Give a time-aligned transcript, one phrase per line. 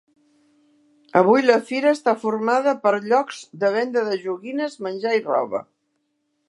[1.19, 5.63] Avui la Fira està formada per llocs de venda de joguines, menjar i roba.